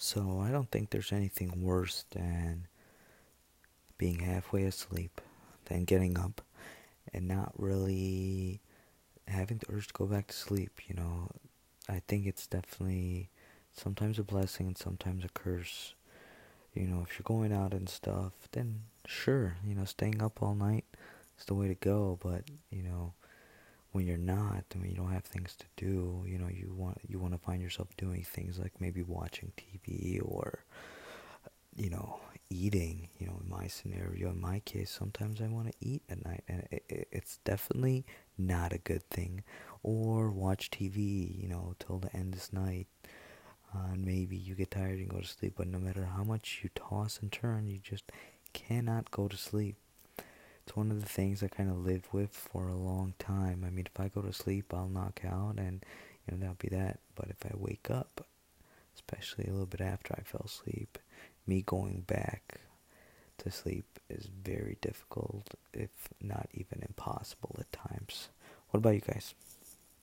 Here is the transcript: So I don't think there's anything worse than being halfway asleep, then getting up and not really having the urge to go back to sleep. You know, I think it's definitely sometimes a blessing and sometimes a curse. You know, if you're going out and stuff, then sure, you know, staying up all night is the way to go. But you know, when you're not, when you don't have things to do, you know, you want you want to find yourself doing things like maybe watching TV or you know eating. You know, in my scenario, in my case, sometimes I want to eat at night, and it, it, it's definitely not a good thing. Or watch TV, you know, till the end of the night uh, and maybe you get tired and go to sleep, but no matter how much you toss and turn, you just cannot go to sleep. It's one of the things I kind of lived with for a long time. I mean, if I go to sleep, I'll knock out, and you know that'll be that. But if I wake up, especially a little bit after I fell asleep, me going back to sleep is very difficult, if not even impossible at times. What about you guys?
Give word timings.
So 0.00 0.40
I 0.40 0.52
don't 0.52 0.70
think 0.70 0.90
there's 0.90 1.12
anything 1.12 1.60
worse 1.60 2.04
than 2.12 2.68
being 3.98 4.20
halfway 4.20 4.62
asleep, 4.62 5.20
then 5.64 5.84
getting 5.84 6.16
up 6.16 6.40
and 7.12 7.26
not 7.26 7.52
really 7.56 8.60
having 9.26 9.58
the 9.58 9.66
urge 9.74 9.88
to 9.88 9.92
go 9.92 10.06
back 10.06 10.28
to 10.28 10.34
sleep. 10.34 10.80
You 10.86 10.94
know, 10.94 11.30
I 11.88 12.00
think 12.06 12.26
it's 12.26 12.46
definitely 12.46 13.28
sometimes 13.72 14.20
a 14.20 14.22
blessing 14.22 14.68
and 14.68 14.78
sometimes 14.78 15.24
a 15.24 15.28
curse. 15.30 15.94
You 16.74 16.86
know, 16.86 17.04
if 17.04 17.18
you're 17.18 17.24
going 17.24 17.52
out 17.52 17.74
and 17.74 17.88
stuff, 17.88 18.34
then 18.52 18.82
sure, 19.04 19.56
you 19.66 19.74
know, 19.74 19.84
staying 19.84 20.22
up 20.22 20.40
all 20.40 20.54
night 20.54 20.84
is 21.36 21.44
the 21.46 21.54
way 21.54 21.66
to 21.66 21.74
go. 21.74 22.20
But 22.22 22.44
you 22.70 22.84
know, 22.84 23.14
when 23.92 24.06
you're 24.06 24.16
not, 24.16 24.64
when 24.74 24.90
you 24.90 24.96
don't 24.96 25.12
have 25.12 25.24
things 25.24 25.56
to 25.56 25.66
do, 25.76 26.24
you 26.26 26.38
know, 26.38 26.48
you 26.48 26.72
want 26.76 26.98
you 27.06 27.18
want 27.18 27.32
to 27.34 27.38
find 27.38 27.62
yourself 27.62 27.88
doing 27.96 28.22
things 28.22 28.58
like 28.58 28.80
maybe 28.80 29.02
watching 29.02 29.52
TV 29.56 30.20
or 30.22 30.64
you 31.74 31.90
know 31.90 32.20
eating. 32.50 33.08
You 33.18 33.26
know, 33.28 33.40
in 33.42 33.48
my 33.48 33.66
scenario, 33.66 34.30
in 34.30 34.40
my 34.40 34.60
case, 34.60 34.90
sometimes 34.90 35.40
I 35.40 35.48
want 35.48 35.68
to 35.68 35.74
eat 35.80 36.02
at 36.08 36.24
night, 36.24 36.44
and 36.48 36.66
it, 36.70 36.84
it, 36.88 37.08
it's 37.12 37.38
definitely 37.44 38.04
not 38.36 38.72
a 38.72 38.78
good 38.78 39.08
thing. 39.10 39.42
Or 39.82 40.30
watch 40.30 40.70
TV, 40.70 41.40
you 41.40 41.48
know, 41.48 41.74
till 41.78 41.98
the 41.98 42.14
end 42.14 42.34
of 42.34 42.50
the 42.50 42.60
night 42.60 42.86
uh, 43.74 43.92
and 43.92 44.04
maybe 44.04 44.36
you 44.36 44.54
get 44.54 44.70
tired 44.70 44.98
and 44.98 45.08
go 45.08 45.20
to 45.20 45.26
sleep, 45.26 45.54
but 45.56 45.66
no 45.68 45.78
matter 45.78 46.04
how 46.16 46.24
much 46.24 46.60
you 46.62 46.70
toss 46.74 47.18
and 47.20 47.30
turn, 47.30 47.68
you 47.68 47.78
just 47.78 48.04
cannot 48.52 49.10
go 49.10 49.28
to 49.28 49.36
sleep. 49.36 49.76
It's 50.68 50.76
one 50.76 50.90
of 50.90 51.00
the 51.00 51.08
things 51.08 51.42
I 51.42 51.48
kind 51.48 51.70
of 51.70 51.78
lived 51.78 52.08
with 52.12 52.30
for 52.30 52.68
a 52.68 52.76
long 52.76 53.14
time. 53.18 53.64
I 53.66 53.70
mean, 53.70 53.86
if 53.86 53.98
I 53.98 54.08
go 54.08 54.20
to 54.20 54.34
sleep, 54.34 54.74
I'll 54.74 54.90
knock 54.90 55.22
out, 55.26 55.54
and 55.56 55.82
you 56.26 56.34
know 56.34 56.40
that'll 56.40 56.56
be 56.58 56.68
that. 56.68 56.98
But 57.14 57.30
if 57.30 57.46
I 57.46 57.54
wake 57.56 57.90
up, 57.90 58.26
especially 58.94 59.46
a 59.46 59.50
little 59.50 59.64
bit 59.64 59.80
after 59.80 60.14
I 60.14 60.20
fell 60.24 60.42
asleep, 60.44 60.98
me 61.46 61.62
going 61.62 62.02
back 62.06 62.60
to 63.38 63.50
sleep 63.50 63.98
is 64.10 64.26
very 64.26 64.76
difficult, 64.82 65.54
if 65.72 66.10
not 66.20 66.50
even 66.52 66.84
impossible 66.86 67.56
at 67.58 67.72
times. 67.72 68.28
What 68.68 68.80
about 68.80 68.94
you 68.94 69.00
guys? 69.00 69.32